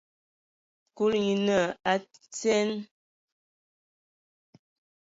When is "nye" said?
1.25-1.35